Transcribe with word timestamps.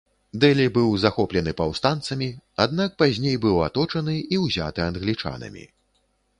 Дэлі 0.43 0.63
быў 0.77 0.87
захоплены 1.03 1.51
паўстанцамі, 1.59 2.29
аднак 2.67 2.97
пазней 3.03 3.37
быў 3.45 3.63
аточаны 3.69 4.19
і 4.33 4.43
ўзяты 4.49 4.79
англічанамі. 4.91 5.63